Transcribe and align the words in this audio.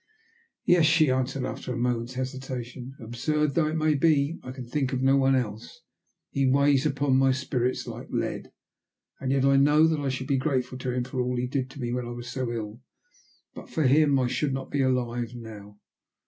"Yes," 0.65 0.85
she 0.87 1.11
answered 1.11 1.45
after 1.45 1.71
a 1.71 1.77
moment's 1.77 2.15
hesitation. 2.15 2.95
"Absurd 2.99 3.53
though 3.53 3.67
it 3.67 3.75
may 3.75 3.93
be, 3.93 4.39
I 4.41 4.49
can 4.51 4.65
think 4.65 4.91
of 4.93 5.03
no 5.03 5.15
one 5.15 5.35
else. 5.35 5.81
He 6.31 6.47
weighs 6.49 6.87
upon 6.87 7.17
my 7.17 7.31
spirits 7.31 7.85
like 7.85 8.07
lead, 8.09 8.49
and 9.19 9.31
yet 9.31 9.45
I 9.45 9.57
know 9.57 9.85
that 9.85 9.99
I 9.99 10.09
should 10.09 10.25
be 10.25 10.37
grateful 10.37 10.79
to 10.79 10.91
him 10.91 11.03
for 11.03 11.21
all 11.21 11.35
he 11.37 11.45
did 11.45 11.71
for 11.71 11.77
me 11.79 11.93
when 11.93 12.07
I 12.07 12.13
was 12.13 12.27
so 12.27 12.51
ill. 12.51 12.81
But 13.53 13.69
for 13.69 13.83
him 13.83 14.17
I 14.17 14.25
should 14.25 14.53
not 14.55 14.71
be 14.71 14.81
alive 14.81 15.35
now." 15.35 15.77